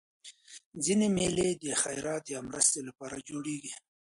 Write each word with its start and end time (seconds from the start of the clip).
ځيني 0.83 1.07
مېلې 1.17 1.47
د 1.63 1.65
خیرات 1.81 2.23
یا 2.33 2.39
مرستي 2.49 2.81
له 2.87 2.91
پاره 2.97 3.17
جوړېږي. 3.29 3.73